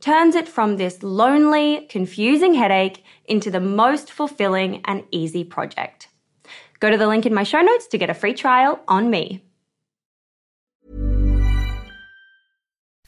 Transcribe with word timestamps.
turns 0.00 0.34
it 0.34 0.48
from 0.48 0.76
this 0.76 1.02
lonely, 1.02 1.86
confusing 1.88 2.54
headache 2.54 3.04
into 3.26 3.50
the 3.50 3.60
most 3.60 4.12
fulfilling 4.12 4.82
and 4.84 5.04
easy 5.10 5.44
project. 5.44 6.08
Go 6.80 6.90
to 6.90 6.98
the 6.98 7.08
link 7.08 7.26
in 7.26 7.34
my 7.34 7.42
show 7.42 7.60
notes 7.60 7.86
to 7.88 7.98
get 7.98 8.10
a 8.10 8.14
free 8.14 8.34
trial 8.34 8.80
on 8.86 9.10
me. 9.10 9.42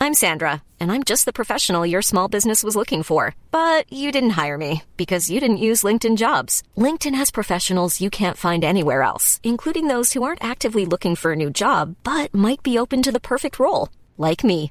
I'm 0.00 0.14
Sandra, 0.14 0.62
and 0.78 0.92
I'm 0.92 1.02
just 1.02 1.24
the 1.24 1.32
professional 1.32 1.84
your 1.84 2.02
small 2.02 2.28
business 2.28 2.62
was 2.62 2.76
looking 2.76 3.02
for. 3.02 3.34
But 3.50 3.92
you 3.92 4.12
didn't 4.12 4.38
hire 4.40 4.56
me 4.56 4.84
because 4.96 5.28
you 5.28 5.40
didn't 5.40 5.64
use 5.68 5.82
LinkedIn 5.82 6.16
jobs. 6.16 6.62
LinkedIn 6.76 7.14
has 7.16 7.30
professionals 7.30 8.00
you 8.00 8.08
can't 8.08 8.36
find 8.36 8.64
anywhere 8.64 9.02
else, 9.02 9.40
including 9.42 9.88
those 9.88 10.12
who 10.12 10.22
aren't 10.22 10.42
actively 10.42 10.86
looking 10.86 11.16
for 11.16 11.32
a 11.32 11.36
new 11.36 11.50
job 11.50 11.96
but 12.04 12.32
might 12.32 12.62
be 12.62 12.78
open 12.78 13.02
to 13.02 13.12
the 13.12 13.20
perfect 13.20 13.58
role, 13.58 13.88
like 14.16 14.44
me. 14.44 14.70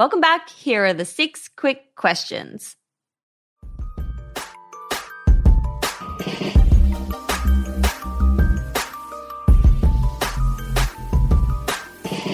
Welcome 0.00 0.22
back. 0.22 0.48
Here 0.48 0.86
are 0.86 0.94
the 0.94 1.04
six 1.04 1.46
quick 1.46 1.94
questions. 1.94 2.74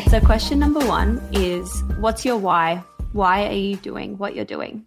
So, 0.09 0.21
question 0.21 0.61
number 0.61 0.79
one 0.87 1.21
is 1.33 1.83
What's 1.99 2.25
your 2.25 2.37
why? 2.37 2.85
Why 3.11 3.49
are 3.49 3.53
you 3.53 3.75
doing 3.75 4.17
what 4.17 4.37
you're 4.37 4.45
doing? 4.45 4.87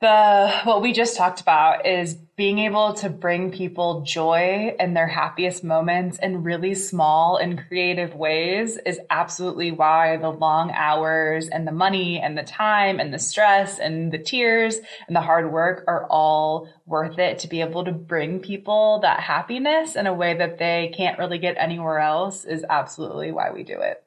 The 0.00 0.50
what 0.64 0.80
we 0.80 0.92
just 0.92 1.16
talked 1.16 1.42
about 1.42 1.86
is 1.86 2.14
being 2.14 2.58
able 2.58 2.94
to 2.94 3.10
bring 3.10 3.52
people 3.52 4.00
joy 4.00 4.74
in 4.80 4.94
their 4.94 5.06
happiest 5.06 5.62
moments 5.62 6.18
in 6.22 6.42
really 6.42 6.74
small 6.74 7.36
and 7.36 7.62
creative 7.68 8.14
ways 8.14 8.78
is 8.86 8.98
absolutely 9.10 9.70
why 9.70 10.16
the 10.16 10.30
long 10.30 10.70
hours 10.70 11.48
and 11.48 11.68
the 11.68 11.72
money 11.72 12.18
and 12.18 12.38
the 12.38 12.42
time 12.42 12.98
and 12.98 13.12
the 13.12 13.18
stress 13.18 13.78
and 13.78 14.10
the 14.10 14.18
tears 14.18 14.78
and 15.06 15.14
the 15.14 15.20
hard 15.20 15.52
work 15.52 15.84
are 15.86 16.06
all 16.06 16.66
worth 16.86 17.18
it 17.18 17.40
to 17.40 17.48
be 17.48 17.60
able 17.60 17.84
to 17.84 17.92
bring 17.92 18.40
people 18.40 19.00
that 19.02 19.20
happiness 19.20 19.96
in 19.96 20.06
a 20.06 20.14
way 20.14 20.34
that 20.34 20.56
they 20.56 20.90
can't 20.96 21.18
really 21.18 21.38
get 21.38 21.56
anywhere 21.58 21.98
else 21.98 22.46
is 22.46 22.64
absolutely 22.70 23.32
why 23.32 23.50
we 23.50 23.62
do 23.62 23.78
it. 23.78 24.02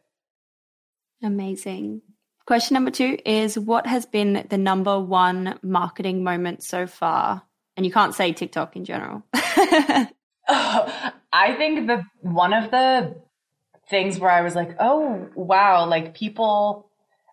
Amazing. 1.22 2.02
Question 2.46 2.76
number 2.76 2.92
two 2.92 3.18
is 3.26 3.58
What 3.58 3.88
has 3.88 4.06
been 4.06 4.46
the 4.50 4.58
number 4.58 5.00
one 5.00 5.60
marketing 5.62 6.24
moment 6.24 6.64
so 6.64 6.88
far 6.88 7.44
And 7.78 7.86
you 7.86 7.92
can't 7.92 8.14
say 8.14 8.34
TikTok 8.34 8.76
in 8.76 8.86
general. 8.86 9.24
Oh, 10.48 11.14
I 11.32 11.54
think 11.54 11.88
the 11.88 12.04
one 12.22 12.54
of 12.54 12.70
the 12.70 13.16
things 13.90 14.20
where 14.20 14.32
I 14.32 14.42
was 14.42 14.56
like, 14.56 14.76
oh, 14.80 15.30
wow, 15.36 15.88
like 15.88 16.16
people 16.16 16.90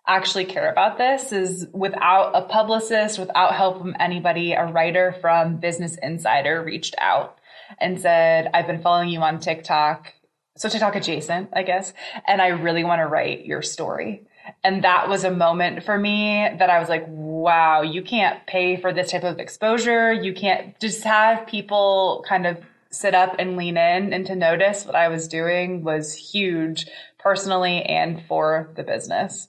actually 0.07 0.45
care 0.45 0.71
about 0.71 0.99
this 0.99 1.33
is 1.33 1.67
without 1.73 2.33
a 2.35 2.43
publicist, 2.43 3.19
without 3.19 3.55
help 3.55 3.79
from 3.79 3.97
anybody, 3.99 4.53
a 4.53 4.67
writer 4.67 5.15
from 5.21 5.57
Business 5.57 5.97
Insider 6.03 6.63
reached 6.63 6.95
out 6.99 7.39
and 7.79 8.01
said, 8.01 8.49
I've 8.53 8.67
been 8.67 8.83
following 8.83 9.09
you 9.09 9.21
on 9.21 9.39
TikTok. 9.39 10.13
So 10.57 10.69
TikTok 10.69 10.97
adjacent, 10.97 11.51
I 11.53 11.63
guess. 11.63 11.93
And 12.27 12.43
I 12.43 12.49
really 12.49 12.85
want 12.85 13.01
to 13.01 13.07
write 13.07 13.45
your 13.45 13.63
story. 13.63 14.27
And 14.63 14.85
that 14.85 15.09
was 15.09 15.25
a 15.25 15.31
moment 15.31 15.85
for 15.85 15.99
me 15.99 16.49
that 16.59 16.71
I 16.71 16.79
was 16.79 16.89
like, 16.89 17.05
wow, 17.07 17.83
you 17.83 18.03
can't 18.03 18.47
pay 18.47 18.77
for 18.77 18.93
this 18.93 19.11
type 19.11 19.25
of 19.25 19.39
exposure. 19.39 20.13
You 20.13 20.35
can't 20.35 20.79
just 20.81 21.05
have 21.05 21.47
people 21.47 22.25
kind 22.29 22.47
of 22.47 22.59
sit 22.91 23.15
up 23.15 23.37
and 23.39 23.57
lean 23.57 23.77
in 23.77 24.13
and 24.13 24.27
to 24.27 24.35
notice 24.35 24.85
what 24.85 24.97
I 24.97 25.09
was 25.09 25.29
doing 25.29 25.85
was 25.85 26.15
huge 26.15 26.87
personally 27.19 27.83
and 27.83 28.23
for 28.27 28.73
the 28.77 28.83
business. 28.83 29.49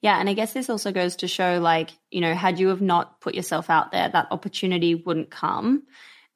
Yeah, 0.00 0.18
and 0.18 0.28
I 0.28 0.34
guess 0.34 0.52
this 0.52 0.70
also 0.70 0.92
goes 0.92 1.16
to 1.16 1.28
show 1.28 1.58
like, 1.60 1.90
you 2.10 2.20
know, 2.20 2.34
had 2.34 2.58
you 2.58 2.68
have 2.68 2.80
not 2.80 3.20
put 3.20 3.34
yourself 3.34 3.70
out 3.70 3.92
there, 3.92 4.08
that 4.08 4.28
opportunity 4.30 4.94
wouldn't 4.94 5.30
come. 5.30 5.84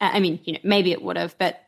I 0.00 0.20
mean, 0.20 0.40
you 0.44 0.54
know, 0.54 0.60
maybe 0.62 0.92
it 0.92 1.02
would 1.02 1.16
have, 1.16 1.36
but 1.38 1.60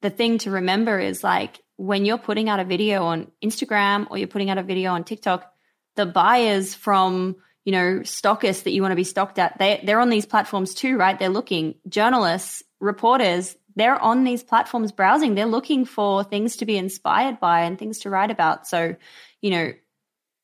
the 0.00 0.10
thing 0.10 0.38
to 0.38 0.50
remember 0.50 0.98
is 0.98 1.22
like 1.22 1.60
when 1.78 2.04
you're 2.04 2.18
putting 2.18 2.48
out 2.48 2.60
a 2.60 2.64
video 2.64 3.04
on 3.04 3.30
Instagram 3.42 4.08
or 4.10 4.18
you're 4.18 4.26
putting 4.26 4.50
out 4.50 4.58
a 4.58 4.62
video 4.62 4.92
on 4.92 5.04
TikTok, 5.04 5.50
the 5.94 6.04
buyers 6.04 6.74
from, 6.74 7.36
you 7.64 7.72
know, 7.72 8.00
stockists 8.00 8.64
that 8.64 8.72
you 8.72 8.82
want 8.82 8.92
to 8.92 8.96
be 8.96 9.04
stocked 9.04 9.38
at, 9.38 9.58
they 9.58 9.80
they're 9.84 10.00
on 10.00 10.10
these 10.10 10.26
platforms 10.26 10.74
too, 10.74 10.96
right? 10.96 11.18
They're 11.18 11.28
looking 11.28 11.76
journalists, 11.88 12.64
reporters, 12.80 13.56
they're 13.76 14.02
on 14.02 14.24
these 14.24 14.42
platforms 14.42 14.90
browsing. 14.90 15.36
They're 15.36 15.46
looking 15.46 15.84
for 15.84 16.24
things 16.24 16.56
to 16.56 16.66
be 16.66 16.76
inspired 16.76 17.38
by 17.38 17.60
and 17.60 17.78
things 17.78 18.00
to 18.00 18.10
write 18.10 18.32
about. 18.32 18.66
So, 18.66 18.96
you 19.40 19.50
know, 19.50 19.72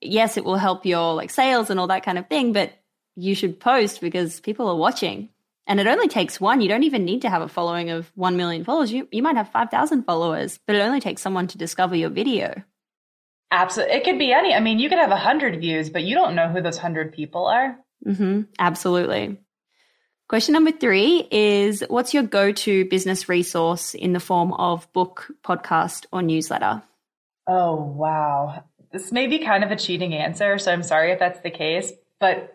yes, 0.00 0.36
it 0.36 0.44
will 0.44 0.56
help 0.56 0.86
your 0.86 1.14
like 1.14 1.30
sales 1.30 1.68
and 1.68 1.80
all 1.80 1.88
that 1.88 2.04
kind 2.04 2.16
of 2.16 2.28
thing, 2.28 2.52
but 2.52 2.72
you 3.16 3.34
should 3.34 3.58
post 3.58 4.00
because 4.00 4.38
people 4.38 4.68
are 4.68 4.76
watching. 4.76 5.30
And 5.66 5.80
it 5.80 5.86
only 5.86 6.08
takes 6.08 6.40
one. 6.40 6.60
You 6.60 6.68
don't 6.68 6.82
even 6.82 7.04
need 7.04 7.22
to 7.22 7.30
have 7.30 7.42
a 7.42 7.48
following 7.48 7.90
of 7.90 8.12
1 8.16 8.36
million 8.36 8.64
followers. 8.64 8.92
You, 8.92 9.08
you 9.10 9.22
might 9.22 9.36
have 9.36 9.48
5,000 9.48 10.04
followers, 10.04 10.58
but 10.66 10.76
it 10.76 10.80
only 10.80 11.00
takes 11.00 11.22
someone 11.22 11.46
to 11.48 11.58
discover 11.58 11.96
your 11.96 12.10
video. 12.10 12.62
Absolutely. 13.50 13.94
It 13.94 14.04
could 14.04 14.18
be 14.18 14.32
any. 14.32 14.52
I 14.52 14.60
mean, 14.60 14.78
you 14.78 14.88
could 14.88 14.98
have 14.98 15.10
100 15.10 15.60
views, 15.60 15.88
but 15.88 16.02
you 16.02 16.14
don't 16.14 16.34
know 16.34 16.48
who 16.48 16.60
those 16.60 16.76
100 16.76 17.12
people 17.12 17.46
are. 17.46 17.78
Mm-hmm. 18.04 18.42
Absolutely. 18.58 19.38
Question 20.28 20.54
number 20.54 20.72
three 20.72 21.28
is 21.30 21.84
What's 21.88 22.14
your 22.14 22.22
go 22.22 22.52
to 22.52 22.84
business 22.86 23.28
resource 23.28 23.94
in 23.94 24.12
the 24.12 24.20
form 24.20 24.52
of 24.54 24.90
book, 24.92 25.30
podcast, 25.44 26.06
or 26.12 26.22
newsletter? 26.22 26.82
Oh, 27.46 27.74
wow. 27.76 28.64
This 28.90 29.12
may 29.12 29.26
be 29.26 29.38
kind 29.38 29.64
of 29.64 29.70
a 29.70 29.76
cheating 29.76 30.14
answer, 30.14 30.58
so 30.58 30.72
I'm 30.72 30.82
sorry 30.82 31.12
if 31.12 31.18
that's 31.18 31.40
the 31.40 31.50
case, 31.50 31.92
but 32.20 32.53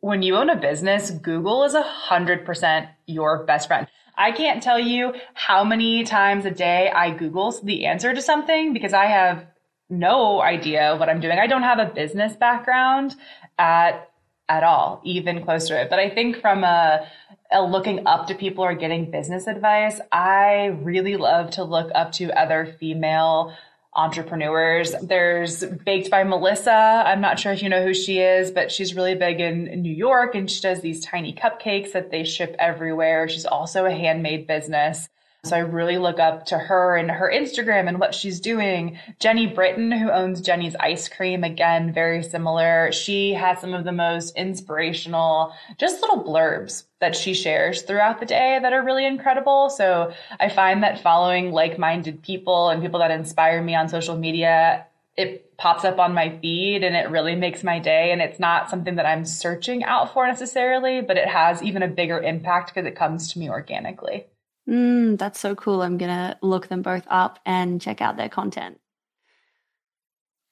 when 0.00 0.22
you 0.22 0.36
own 0.36 0.50
a 0.50 0.56
business, 0.56 1.10
Google 1.10 1.64
is 1.64 1.74
a 1.74 1.82
hundred 1.82 2.44
percent 2.44 2.88
your 3.06 3.44
best 3.44 3.68
friend. 3.68 3.86
I 4.16 4.32
can't 4.32 4.62
tell 4.62 4.78
you 4.78 5.14
how 5.34 5.64
many 5.64 6.04
times 6.04 6.44
a 6.44 6.50
day 6.50 6.90
I 6.90 7.10
Google 7.10 7.52
the 7.62 7.86
answer 7.86 8.14
to 8.14 8.20
something 8.20 8.72
because 8.72 8.92
I 8.92 9.06
have 9.06 9.46
no 9.88 10.40
idea 10.40 10.96
what 10.96 11.08
I'm 11.08 11.20
doing. 11.20 11.38
I 11.38 11.46
don't 11.46 11.62
have 11.62 11.78
a 11.78 11.86
business 11.86 12.36
background 12.36 13.16
at 13.58 14.10
at 14.48 14.64
all, 14.64 15.00
even 15.04 15.44
close 15.44 15.68
to 15.68 15.80
it. 15.80 15.88
But 15.88 16.00
I 16.00 16.10
think 16.10 16.40
from 16.40 16.64
a, 16.64 17.06
a 17.52 17.62
looking 17.62 18.06
up 18.06 18.26
to 18.26 18.34
people 18.34 18.64
or 18.64 18.74
getting 18.74 19.08
business 19.08 19.46
advice, 19.46 20.00
I 20.10 20.76
really 20.82 21.16
love 21.16 21.52
to 21.52 21.62
look 21.62 21.90
up 21.94 22.10
to 22.12 22.36
other 22.36 22.76
female 22.80 23.54
entrepreneurs. 23.94 24.94
There's 25.02 25.64
Baked 25.64 26.10
by 26.10 26.24
Melissa. 26.24 27.02
I'm 27.06 27.20
not 27.20 27.38
sure 27.38 27.52
if 27.52 27.62
you 27.62 27.68
know 27.68 27.82
who 27.82 27.94
she 27.94 28.20
is, 28.20 28.50
but 28.50 28.70
she's 28.70 28.94
really 28.94 29.14
big 29.14 29.40
in, 29.40 29.82
New 29.82 29.92
York 29.92 30.34
and 30.34 30.50
she 30.50 30.60
does 30.60 30.80
these 30.80 31.04
tiny 31.04 31.32
cupcakes 31.32 31.92
that 31.92 32.10
they 32.10 32.24
ship 32.24 32.54
everywhere. 32.58 33.28
She's 33.28 33.46
also 33.46 33.86
a 33.86 33.90
handmade 33.90 34.46
business. 34.46 35.08
So 35.42 35.56
I 35.56 35.60
really 35.60 35.96
look 35.96 36.18
up 36.18 36.44
to 36.46 36.58
her 36.58 36.96
and 36.96 37.10
her 37.10 37.32
Instagram 37.34 37.88
and 37.88 37.98
what 37.98 38.14
she's 38.14 38.40
doing. 38.40 38.98
Jeni 39.20 39.54
Britton, 39.54 39.90
who 39.90 40.10
owns 40.10 40.42
Jeni's 40.42 40.76
Ice 40.78 41.08
Cream, 41.08 41.44
again, 41.44 41.94
very 41.94 42.22
similar. 42.22 42.92
She 42.92 43.32
has 43.32 43.58
some 43.58 43.72
of 43.72 43.84
the 43.84 43.92
most 43.92 44.36
inspirational, 44.36 45.54
just 45.78 46.02
little 46.02 46.22
blurbs 46.22 46.84
that 47.00 47.16
she 47.16 47.32
shares 47.32 47.82
throughout 47.82 48.20
the 48.20 48.26
day 48.26 48.58
that 48.60 48.74
are 48.74 48.84
really 48.84 49.06
incredible. 49.06 49.70
So 49.70 50.12
I 50.38 50.50
find 50.50 50.82
that 50.82 51.00
following 51.00 51.52
like-minded 51.52 52.22
people 52.22 52.68
and 52.68 52.82
people 52.82 53.00
that 53.00 53.10
inspire 53.10 53.62
me 53.62 53.74
on 53.74 53.88
social 53.88 54.18
media, 54.18 54.86
it 55.16 55.56
pops 55.56 55.84
up 55.84 55.98
on 55.98 56.12
my 56.12 56.38
feed 56.38 56.84
and 56.84 56.94
it 56.94 57.08
really 57.08 57.34
makes 57.34 57.64
my 57.64 57.78
day. 57.78 58.12
And 58.12 58.20
it's 58.20 58.38
not 58.38 58.68
something 58.68 58.96
that 58.96 59.06
I'm 59.06 59.24
searching 59.24 59.84
out 59.84 60.12
for 60.12 60.26
necessarily, 60.26 61.00
but 61.00 61.16
it 61.16 61.28
has 61.28 61.62
even 61.62 61.82
a 61.82 61.88
bigger 61.88 62.20
impact 62.20 62.74
because 62.74 62.86
it 62.86 62.94
comes 62.94 63.32
to 63.32 63.38
me 63.38 63.48
organically. 63.48 64.26
Mm, 64.70 65.18
that's 65.18 65.40
so 65.40 65.54
cool. 65.56 65.82
I'm 65.82 65.98
going 65.98 66.10
to 66.10 66.38
look 66.42 66.68
them 66.68 66.82
both 66.82 67.04
up 67.08 67.40
and 67.44 67.80
check 67.80 68.00
out 68.00 68.16
their 68.16 68.28
content. 68.28 68.78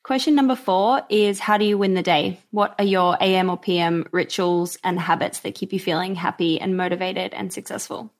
Question 0.02 0.34
number 0.34 0.56
four 0.56 1.02
is 1.08 1.38
How 1.38 1.58
do 1.58 1.64
you 1.64 1.78
win 1.78 1.94
the 1.94 2.02
day? 2.02 2.40
What 2.50 2.74
are 2.78 2.84
your 2.84 3.16
AM 3.20 3.50
or 3.50 3.56
PM 3.56 4.06
rituals 4.10 4.78
and 4.82 4.98
habits 4.98 5.40
that 5.40 5.54
keep 5.54 5.72
you 5.72 5.78
feeling 5.78 6.14
happy 6.14 6.60
and 6.60 6.76
motivated 6.76 7.32
and 7.34 7.52
successful? 7.52 8.12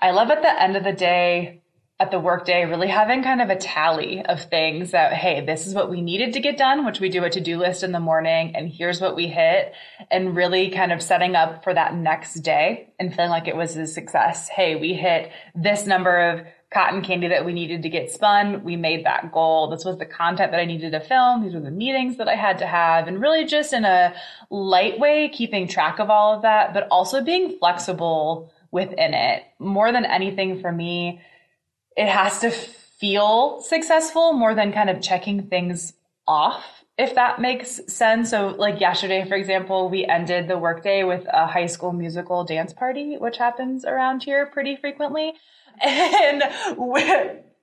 I 0.00 0.10
love 0.10 0.30
at 0.30 0.42
the 0.42 0.62
end 0.62 0.76
of 0.76 0.84
the 0.84 0.92
day 0.92 1.62
at 2.00 2.10
the 2.10 2.18
workday, 2.18 2.64
really 2.64 2.88
having 2.88 3.22
kind 3.22 3.40
of 3.40 3.50
a 3.50 3.56
tally 3.56 4.20
of 4.24 4.42
things 4.50 4.90
that, 4.90 5.12
hey, 5.12 5.44
this 5.46 5.64
is 5.64 5.74
what 5.74 5.88
we 5.88 6.02
needed 6.02 6.32
to 6.32 6.40
get 6.40 6.58
done, 6.58 6.84
which 6.84 6.98
we 6.98 7.08
do 7.08 7.22
a 7.22 7.30
to 7.30 7.40
do 7.40 7.56
list 7.56 7.84
in 7.84 7.92
the 7.92 8.00
morning, 8.00 8.56
and 8.56 8.68
here's 8.68 9.00
what 9.00 9.14
we 9.14 9.28
hit, 9.28 9.72
and 10.10 10.34
really 10.34 10.70
kind 10.70 10.92
of 10.92 11.00
setting 11.00 11.36
up 11.36 11.62
for 11.62 11.72
that 11.72 11.94
next 11.94 12.34
day 12.40 12.92
and 12.98 13.14
feeling 13.14 13.30
like 13.30 13.46
it 13.46 13.54
was 13.54 13.76
a 13.76 13.86
success. 13.86 14.48
Hey, 14.48 14.74
we 14.74 14.94
hit 14.94 15.30
this 15.54 15.86
number 15.86 16.30
of 16.30 16.46
cotton 16.72 17.00
candy 17.02 17.28
that 17.28 17.44
we 17.44 17.52
needed 17.52 17.82
to 17.82 17.88
get 17.88 18.10
spun. 18.10 18.64
We 18.64 18.74
made 18.74 19.06
that 19.06 19.30
goal. 19.30 19.70
This 19.70 19.84
was 19.84 19.96
the 19.96 20.04
content 20.04 20.50
that 20.50 20.58
I 20.58 20.64
needed 20.64 20.90
to 20.90 21.00
film. 21.00 21.44
These 21.44 21.54
were 21.54 21.60
the 21.60 21.70
meetings 21.70 22.16
that 22.16 22.26
I 22.26 22.34
had 22.34 22.58
to 22.58 22.66
have, 22.66 23.06
and 23.06 23.20
really 23.22 23.44
just 23.44 23.72
in 23.72 23.84
a 23.84 24.12
light 24.50 24.98
way, 24.98 25.28
keeping 25.32 25.68
track 25.68 26.00
of 26.00 26.10
all 26.10 26.34
of 26.34 26.42
that, 26.42 26.74
but 26.74 26.88
also 26.90 27.22
being 27.22 27.56
flexible 27.60 28.52
within 28.72 29.14
it. 29.14 29.44
More 29.60 29.92
than 29.92 30.04
anything 30.04 30.60
for 30.60 30.72
me, 30.72 31.20
it 31.96 32.08
has 32.08 32.40
to 32.40 32.50
feel 32.50 33.60
successful 33.62 34.32
more 34.32 34.54
than 34.54 34.72
kind 34.72 34.90
of 34.90 35.00
checking 35.00 35.48
things 35.48 35.92
off 36.26 36.84
if 36.96 37.14
that 37.16 37.40
makes 37.40 37.80
sense. 37.92 38.30
So 38.30 38.48
like 38.48 38.80
yesterday, 38.80 39.26
for 39.28 39.34
example, 39.34 39.88
we 39.88 40.04
ended 40.06 40.48
the 40.48 40.58
workday 40.58 41.02
with 41.02 41.26
a 41.32 41.46
high 41.46 41.66
school 41.66 41.92
musical 41.92 42.44
dance 42.44 42.72
party, 42.72 43.16
which 43.16 43.36
happens 43.36 43.84
around 43.84 44.22
here 44.22 44.46
pretty 44.46 44.76
frequently. 44.76 45.32
And 45.82 46.44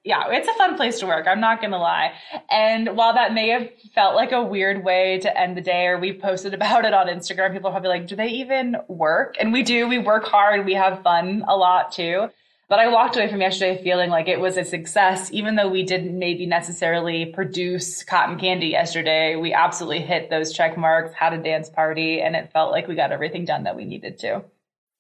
yeah, 0.03 0.29
it's 0.31 0.47
a 0.47 0.53
fun 0.55 0.75
place 0.75 0.99
to 0.99 1.05
work. 1.05 1.27
I'm 1.27 1.39
not 1.39 1.61
going 1.61 1.71
to 1.71 1.77
lie. 1.77 2.11
And 2.49 2.97
while 2.97 3.13
that 3.13 3.33
may 3.33 3.49
have 3.49 3.69
felt 3.93 4.15
like 4.15 4.31
a 4.31 4.41
weird 4.41 4.83
way 4.83 5.19
to 5.19 5.39
end 5.39 5.55
the 5.55 5.61
day, 5.61 5.85
or 5.85 5.99
we 5.99 6.11
posted 6.11 6.53
about 6.53 6.83
it 6.83 6.93
on 6.93 7.07
Instagram, 7.07 7.53
people 7.53 7.69
are 7.69 7.73
probably 7.73 7.89
like, 7.89 8.07
do 8.07 8.15
they 8.15 8.27
even 8.27 8.75
work? 8.89 9.35
And 9.39 9.53
we 9.53 9.63
do. 9.63 9.87
We 9.87 9.99
work 9.99 10.25
hard. 10.25 10.65
We 10.65 10.73
have 10.73 11.03
fun 11.03 11.45
a 11.47 11.55
lot 11.55 11.91
too. 11.91 12.29
But 12.71 12.79
I 12.79 12.87
walked 12.87 13.17
away 13.17 13.29
from 13.29 13.41
yesterday 13.41 13.83
feeling 13.83 14.09
like 14.09 14.29
it 14.29 14.39
was 14.39 14.55
a 14.55 14.63
success, 14.63 15.29
even 15.33 15.57
though 15.57 15.67
we 15.67 15.83
didn't 15.83 16.17
maybe 16.17 16.45
necessarily 16.45 17.25
produce 17.25 18.05
cotton 18.05 18.39
candy 18.39 18.67
yesterday. 18.67 19.35
We 19.35 19.51
absolutely 19.51 19.99
hit 19.99 20.29
those 20.29 20.53
check 20.53 20.77
marks, 20.77 21.13
had 21.13 21.33
a 21.33 21.43
dance 21.43 21.69
party, 21.69 22.21
and 22.21 22.33
it 22.33 22.53
felt 22.53 22.71
like 22.71 22.87
we 22.87 22.95
got 22.95 23.11
everything 23.11 23.43
done 23.43 23.65
that 23.65 23.75
we 23.75 23.83
needed 23.83 24.19
to. 24.19 24.45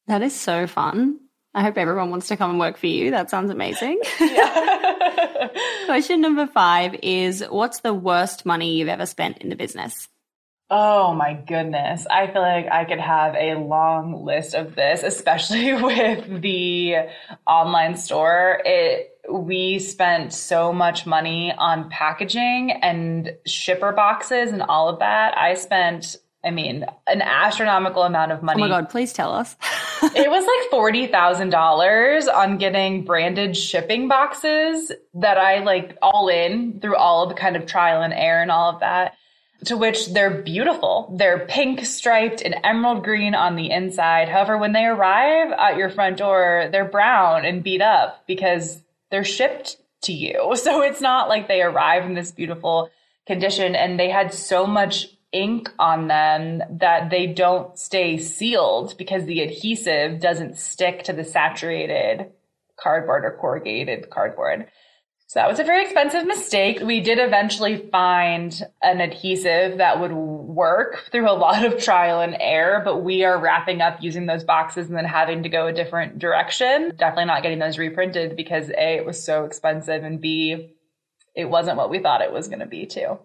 That 0.07 0.21
is 0.21 0.37
so 0.37 0.67
fun. 0.67 1.17
I 1.53 1.63
hope 1.63 1.77
everyone 1.77 2.11
wants 2.11 2.27
to 2.27 2.35
come 2.35 2.49
and 2.49 2.59
work 2.59 2.75
for 2.75 2.87
you. 2.87 3.11
That 3.11 3.29
sounds 3.29 3.49
amazing. 3.49 4.01
Question 5.85 6.19
number 6.19 6.47
five 6.47 6.93
is 7.01 7.41
What's 7.41 7.79
the 7.79 7.93
worst 7.93 8.45
money 8.45 8.75
you've 8.75 8.89
ever 8.89 9.05
spent 9.05 9.37
in 9.37 9.47
the 9.47 9.55
business? 9.55 10.09
Oh 10.73 11.13
my 11.13 11.33
goodness. 11.33 12.07
I 12.09 12.27
feel 12.27 12.41
like 12.41 12.71
I 12.71 12.85
could 12.85 13.01
have 13.01 13.35
a 13.35 13.55
long 13.55 14.23
list 14.23 14.55
of 14.55 14.73
this, 14.73 15.03
especially 15.03 15.73
with 15.73 16.41
the 16.41 16.95
online 17.45 17.97
store. 17.97 18.61
It, 18.63 19.09
we 19.29 19.79
spent 19.79 20.31
so 20.31 20.71
much 20.71 21.05
money 21.05 21.53
on 21.57 21.89
packaging 21.89 22.71
and 22.71 23.33
shipper 23.45 23.91
boxes 23.91 24.53
and 24.53 24.61
all 24.61 24.87
of 24.87 24.99
that. 24.99 25.37
I 25.37 25.55
spent, 25.55 26.15
I 26.41 26.51
mean, 26.51 26.85
an 27.05 27.21
astronomical 27.21 28.03
amount 28.03 28.31
of 28.31 28.41
money. 28.41 28.63
Oh 28.63 28.67
my 28.67 28.69
God, 28.69 28.89
please 28.89 29.11
tell 29.11 29.33
us. 29.33 29.57
it 30.03 30.29
was 30.29 30.45
like 30.45 30.71
$40,000 30.71 32.33
on 32.33 32.57
getting 32.57 33.03
branded 33.03 33.57
shipping 33.57 34.07
boxes 34.07 34.89
that 35.15 35.37
I 35.37 35.65
like 35.65 35.97
all 36.01 36.29
in 36.29 36.79
through 36.79 36.95
all 36.95 37.23
of 37.23 37.29
the 37.29 37.35
kind 37.35 37.57
of 37.57 37.65
trial 37.65 38.01
and 38.01 38.13
error 38.13 38.41
and 38.41 38.51
all 38.51 38.73
of 38.73 38.79
that 38.79 39.17
to 39.65 39.77
which 39.77 40.07
they're 40.07 40.41
beautiful. 40.41 41.13
They're 41.17 41.45
pink 41.45 41.85
striped 41.85 42.41
and 42.41 42.55
emerald 42.63 43.03
green 43.03 43.35
on 43.35 43.55
the 43.55 43.69
inside. 43.69 44.27
However, 44.27 44.57
when 44.57 44.73
they 44.73 44.85
arrive 44.85 45.51
at 45.51 45.77
your 45.77 45.89
front 45.89 46.17
door, 46.17 46.69
they're 46.71 46.85
brown 46.85 47.45
and 47.45 47.63
beat 47.63 47.81
up 47.81 48.23
because 48.27 48.81
they're 49.11 49.23
shipped 49.23 49.77
to 50.03 50.13
you. 50.13 50.55
So 50.61 50.81
it's 50.81 51.01
not 51.01 51.29
like 51.29 51.47
they 51.47 51.61
arrive 51.61 52.05
in 52.05 52.13
this 52.15 52.31
beautiful 52.31 52.89
condition 53.27 53.75
and 53.75 53.99
they 53.99 54.09
had 54.09 54.33
so 54.33 54.65
much 54.65 55.07
ink 55.31 55.69
on 55.79 56.07
them 56.07 56.61
that 56.79 57.09
they 57.09 57.27
don't 57.27 57.77
stay 57.77 58.17
sealed 58.17 58.97
because 58.97 59.25
the 59.25 59.41
adhesive 59.41 60.19
doesn't 60.19 60.57
stick 60.57 61.03
to 61.03 61.13
the 61.13 61.23
saturated 61.23 62.31
cardboard 62.77 63.25
or 63.25 63.37
corrugated 63.39 64.09
cardboard. 64.09 64.67
So 65.31 65.39
that 65.39 65.47
was 65.47 65.59
a 65.59 65.63
very 65.63 65.83
expensive 65.85 66.27
mistake. 66.27 66.81
We 66.81 66.99
did 66.99 67.17
eventually 67.17 67.87
find 67.89 68.53
an 68.83 68.99
adhesive 68.99 69.77
that 69.77 70.01
would 70.01 70.11
work 70.11 71.07
through 71.09 71.29
a 71.29 71.31
lot 71.31 71.63
of 71.63 71.81
trial 71.81 72.19
and 72.19 72.35
error, 72.37 72.81
but 72.83 72.97
we 72.97 73.23
are 73.23 73.39
wrapping 73.39 73.79
up 73.79 74.03
using 74.03 74.25
those 74.25 74.43
boxes 74.43 74.89
and 74.89 74.97
then 74.97 75.05
having 75.05 75.43
to 75.43 75.47
go 75.47 75.67
a 75.67 75.71
different 75.71 76.19
direction. 76.19 76.91
Definitely 76.97 77.27
not 77.27 77.43
getting 77.43 77.59
those 77.59 77.77
reprinted 77.77 78.35
because 78.35 78.71
A, 78.71 78.97
it 78.97 79.05
was 79.05 79.23
so 79.23 79.45
expensive 79.45 80.03
and 80.03 80.19
B, 80.19 80.75
it 81.33 81.45
wasn't 81.45 81.77
what 81.77 81.89
we 81.89 81.99
thought 81.99 82.19
it 82.19 82.33
was 82.33 82.49
going 82.49 82.59
to 82.59 82.65
be 82.65 82.85
too. 82.85 83.17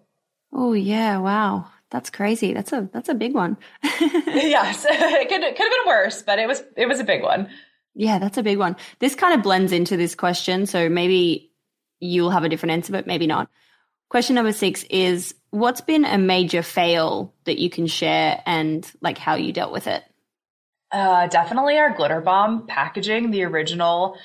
Oh 0.53 0.71
yeah, 0.71 1.17
wow. 1.17 1.65
That's 1.89 2.09
crazy. 2.09 2.53
That's 2.53 2.71
a 2.71 2.89
that's 2.93 3.09
a 3.09 3.15
big 3.15 3.33
one. 3.33 3.57
yes, 3.83 4.85
it 4.89 5.27
could 5.27 5.41
could 5.41 5.43
have 5.43 5.57
been 5.57 5.87
worse, 5.87 6.21
but 6.21 6.39
it 6.39 6.47
was 6.47 6.63
it 6.77 6.85
was 6.85 7.01
a 7.01 7.03
big 7.03 7.21
one. 7.21 7.49
Yeah, 7.95 8.17
that's 8.17 8.37
a 8.37 8.43
big 8.43 8.59
one. 8.59 8.77
This 8.99 9.13
kind 9.13 9.33
of 9.33 9.43
blends 9.43 9.73
into 9.73 9.97
this 9.97 10.15
question, 10.15 10.67
so 10.67 10.87
maybe 10.87 11.46
you'll 11.99 12.31
have 12.31 12.43
a 12.43 12.49
different 12.49 12.73
answer, 12.73 12.91
but 12.91 13.07
maybe 13.07 13.27
not. 13.27 13.49
Question 14.09 14.35
number 14.35 14.53
six 14.53 14.83
is 14.89 15.35
what's 15.49 15.81
been 15.81 16.05
a 16.05 16.17
major 16.17 16.63
fail 16.63 17.33
that 17.45 17.59
you 17.59 17.69
can 17.69 17.87
share 17.87 18.41
and 18.45 18.89
like 19.01 19.17
how 19.17 19.35
you 19.35 19.51
dealt 19.51 19.73
with 19.73 19.87
it? 19.87 20.03
Uh, 20.91 21.27
definitely 21.27 21.77
our 21.77 21.93
glitter 21.93 22.21
bomb 22.21 22.65
packaging, 22.67 23.31
the 23.31 23.43
original 23.43 24.17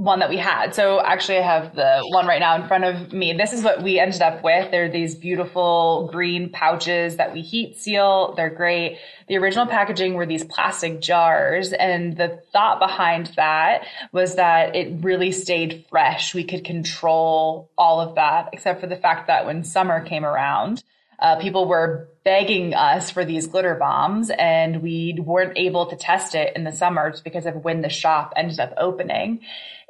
one 0.00 0.20
that 0.20 0.30
we 0.30 0.38
had. 0.38 0.74
So 0.74 0.98
actually 1.04 1.36
I 1.38 1.42
have 1.42 1.74
the 1.74 2.00
one 2.08 2.26
right 2.26 2.40
now 2.40 2.54
in 2.54 2.66
front 2.66 2.84
of 2.84 3.12
me. 3.12 3.34
This 3.34 3.52
is 3.52 3.62
what 3.62 3.82
we 3.82 3.98
ended 3.98 4.22
up 4.22 4.42
with. 4.42 4.70
They're 4.70 4.90
these 4.90 5.14
beautiful 5.14 6.08
green 6.10 6.48
pouches 6.48 7.16
that 7.16 7.34
we 7.34 7.42
heat 7.42 7.76
seal. 7.76 8.32
They're 8.34 8.48
great. 8.48 8.98
The 9.28 9.36
original 9.36 9.66
packaging 9.66 10.14
were 10.14 10.24
these 10.24 10.42
plastic 10.42 11.02
jars 11.02 11.74
and 11.74 12.16
the 12.16 12.40
thought 12.50 12.78
behind 12.78 13.26
that 13.36 13.84
was 14.10 14.36
that 14.36 14.74
it 14.74 15.04
really 15.04 15.32
stayed 15.32 15.84
fresh. 15.90 16.34
We 16.34 16.44
could 16.44 16.64
control 16.64 17.70
all 17.76 18.00
of 18.00 18.14
that 18.14 18.48
except 18.54 18.80
for 18.80 18.86
the 18.86 18.96
fact 18.96 19.26
that 19.26 19.44
when 19.44 19.64
summer 19.64 20.02
came 20.02 20.24
around, 20.24 20.82
uh, 21.18 21.36
people 21.36 21.68
were 21.68 22.08
begging 22.24 22.72
us 22.72 23.10
for 23.10 23.26
these 23.26 23.46
glitter 23.46 23.74
bombs 23.74 24.30
and 24.30 24.82
we 24.82 25.18
weren't 25.18 25.58
able 25.58 25.84
to 25.86 25.96
test 25.96 26.34
it 26.34 26.56
in 26.56 26.64
the 26.64 26.72
summer 26.72 27.10
just 27.10 27.24
because 27.24 27.44
of 27.44 27.56
when 27.56 27.82
the 27.82 27.90
shop 27.90 28.32
ended 28.36 28.58
up 28.58 28.72
opening 28.78 29.40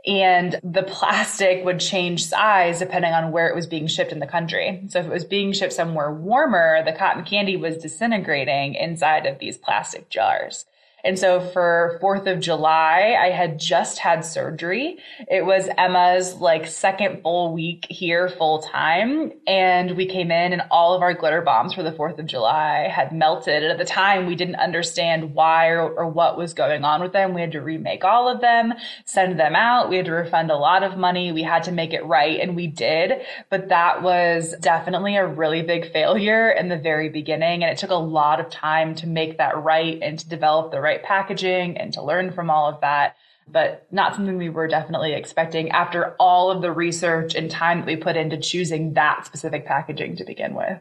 and 0.07 0.59
the 0.63 0.83
plastic 0.83 1.65
would 1.65 1.81
change 1.81 2.25
size 2.25 2.79
depending 2.79 3.13
on 3.13 3.33
where 3.33 3.49
it 3.49 3.55
was 3.55 3.67
being 3.67 3.87
shipped 3.87 4.13
in 4.13 4.19
the 4.19 4.27
country. 4.27 4.83
So 4.89 5.01
if 5.01 5.07
it 5.07 5.13
was 5.13 5.25
being 5.25 5.53
shipped 5.53 5.73
somewhere 5.73 6.13
warmer, 6.13 6.83
the 6.85 6.93
cotton 6.93 7.25
candy 7.25 7.57
was 7.57 7.77
disintegrating 7.79 8.75
inside 8.75 9.27
of 9.27 9.39
these 9.39 9.59
plastic 9.59 10.09
jars. 10.09 10.65
And 11.05 11.19
so 11.19 11.41
for 11.41 11.99
4th 12.03 12.31
of 12.31 12.41
July, 12.41 13.17
I 13.19 13.31
had 13.31 13.59
just 13.59 13.99
had 13.99 14.25
surgery. 14.25 14.99
It 15.29 15.45
was 15.45 15.69
Emma's 15.79 16.35
like 16.35 16.67
second 16.67 17.23
full 17.23 17.53
week 17.53 17.87
here 17.89 18.29
full 18.29 18.63
time. 18.63 19.33
And 19.47 19.97
we 19.97 20.07
came 20.07 20.31
in 20.31 20.53
and 20.53 20.63
all 20.71 20.95
of 20.95 21.03
our 21.03 21.15
glitter 21.15 21.43
bombs 21.43 21.75
for 21.75 21.83
the 21.83 21.93
4th 21.93 22.19
of 22.19 22.27
July 22.27 22.89
had 22.89 23.13
melted. 23.13 23.63
And 23.63 23.73
at 23.73 23.79
the 23.79 23.85
time, 23.85 24.27
we 24.27 24.35
didn't 24.35 24.57
understand 24.57 25.35
why 25.35 25.69
or, 25.69 25.91
or 25.91 26.09
what 26.09 26.37
was 26.37 26.55
going 26.55 26.85
on 26.85 27.03
with 27.03 27.13
them. 27.13 27.35
We 27.35 27.41
had 27.41 27.53
to 27.53 27.61
remake 27.61 28.05
all 28.05 28.29
of 28.29 28.41
them, 28.41 28.75
send 29.05 29.39
them 29.39 29.55
out. 29.55 29.89
We 29.89 29.97
had 29.97 30.07
to 30.07 30.13
refund 30.13 30.51
a 30.51 30.57
lot 30.57 30.83
of 30.83 30.99
money. 30.99 31.33
We 31.33 31.43
had 31.43 31.65
to 31.65 31.73
make 31.73 31.93
it 31.93 32.05
right. 32.05 32.41
And 32.41 32.57
we 32.57 32.67
did. 32.67 33.23
But 33.49 33.69
that 33.69 34.03
was 34.03 34.55
definitely 34.61 35.17
a 35.17 35.27
really 35.27 35.63
big 35.63 35.93
failure 35.93 36.51
in 36.51 36.69
the 36.69 36.79
very 36.79 37.09
beginning. 37.09 37.63
And 37.63 37.73
it 37.73 37.79
took 37.79 37.91
a 37.91 37.95
lot 37.95 38.41
of 38.41 38.51
time 38.51 38.95
to 38.97 39.07
make 39.07 39.39
that 39.39 39.63
right 39.63 39.99
and 40.03 40.19
to 40.19 40.29
develop 40.29 40.71
the 40.71 40.81
right 40.81 40.90
right 40.91 41.03
packaging 41.03 41.77
and 41.77 41.93
to 41.95 42.03
learn 42.03 42.33
from 42.33 42.51
all 42.51 42.69
of 42.69 42.81
that. 42.81 43.17
But 43.47 43.87
not 43.91 44.15
something 44.15 44.37
we 44.37 44.49
were 44.49 44.69
definitely 44.69 45.13
expecting 45.13 45.71
after 45.71 46.15
all 46.21 46.51
of 46.51 46.63
the 46.63 46.71
research 46.71 47.35
and 47.35 47.51
time 47.51 47.81
that 47.81 47.87
we 47.87 47.97
put 47.97 48.17
into 48.17 48.37
choosing 48.39 48.95
that 48.95 49.27
specific 49.27 49.67
packaging 49.67 50.17
to 50.17 50.25
begin 50.25 50.55
with. 50.55 50.79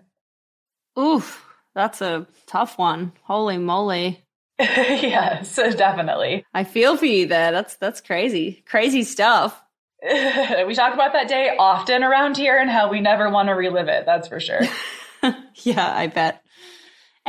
Oof, 0.97 1.45
that's 1.73 2.01
a 2.01 2.27
tough 2.45 2.77
one. 2.77 3.13
Holy 3.23 3.57
moly. 3.57 4.23
yes, 4.59 5.55
definitely. 5.55 6.45
I 6.53 6.63
feel 6.63 6.97
for 6.97 7.05
you 7.05 7.27
there. 7.27 7.51
That's 7.51 7.75
that's 7.77 8.01
crazy. 8.01 8.63
Crazy 8.67 9.03
stuff. 9.03 9.59
we 10.03 10.75
talk 10.75 10.93
about 10.93 11.13
that 11.13 11.27
day 11.27 11.55
often 11.57 12.03
around 12.03 12.37
here 12.37 12.57
and 12.57 12.69
how 12.69 12.89
we 12.89 13.01
never 13.01 13.29
want 13.29 13.47
to 13.47 13.53
relive 13.53 13.87
it. 13.87 14.05
That's 14.05 14.27
for 14.27 14.39
sure. 14.39 14.61
yeah, 15.55 15.93
I 15.95 16.07
bet. 16.07 16.43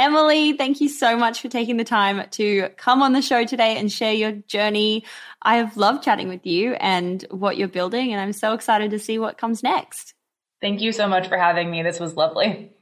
Emily, 0.01 0.55
thank 0.55 0.81
you 0.81 0.89
so 0.89 1.15
much 1.15 1.43
for 1.43 1.49
taking 1.51 1.77
the 1.77 1.85
time 1.85 2.27
to 2.31 2.71
come 2.79 3.03
on 3.03 3.13
the 3.13 3.21
show 3.21 3.45
today 3.45 3.77
and 3.77 3.93
share 3.93 4.15
your 4.15 4.33
journey. 4.33 5.05
I've 5.43 5.77
loved 5.77 6.03
chatting 6.03 6.29
with 6.29 6.47
you 6.47 6.73
and 6.73 7.23
what 7.31 7.59
you're 7.59 7.69
building, 7.69 8.11
and 8.11 8.19
I'm 8.19 8.33
so 8.33 8.55
excited 8.55 8.93
to 8.93 8.99
see 8.99 9.19
what 9.19 9.37
comes 9.37 9.63
next. 9.63 10.15
Thank 10.63 10.81
you 10.81 10.93
so 10.93 11.07
much 11.07 11.29
for 11.29 11.37
having 11.37 11.71
me. 11.71 11.83
This 11.83 12.01
was 12.01 12.17
lovely. 12.17 12.73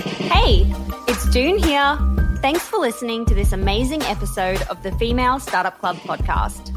Hey, 0.00 0.66
it's 1.06 1.30
Doone 1.30 1.58
here. 1.58 1.96
Thanks 2.40 2.62
for 2.64 2.80
listening 2.80 3.24
to 3.26 3.36
this 3.36 3.52
amazing 3.52 4.02
episode 4.02 4.62
of 4.62 4.82
the 4.82 4.90
Female 4.98 5.38
Startup 5.38 5.78
Club 5.78 5.94
podcast. 5.98 6.76